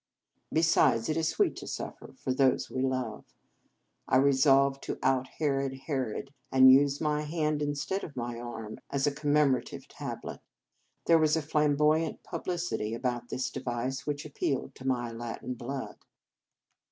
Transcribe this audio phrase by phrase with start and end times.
[0.51, 3.23] Besides, it is sweet to suffer for those we love.
[4.07, 9.05] I resolved to out herod Herod, and use my hand instead of my arm as
[9.05, 10.39] a commemora tive tablet.
[11.05, 15.97] There was a flamboyant publicity about this device which ap pealed to my Latin blood.